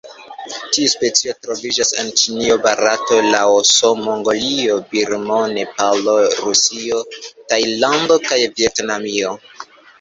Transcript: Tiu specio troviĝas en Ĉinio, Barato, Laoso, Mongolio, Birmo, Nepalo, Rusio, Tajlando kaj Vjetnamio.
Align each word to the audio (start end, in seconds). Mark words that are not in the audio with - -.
Tiu 0.75 0.91
specio 0.93 1.35
troviĝas 1.47 1.91
en 2.03 2.09
Ĉinio, 2.21 2.55
Barato, 2.63 3.19
Laoso, 3.35 3.93
Mongolio, 4.07 4.79
Birmo, 4.95 5.39
Nepalo, 5.53 6.19
Rusio, 6.43 7.05
Tajlando 7.53 8.21
kaj 8.29 8.45
Vjetnamio. 8.59 9.41